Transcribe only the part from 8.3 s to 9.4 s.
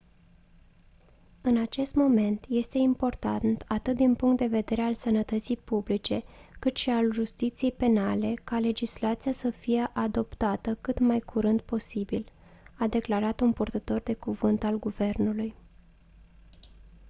ca legislația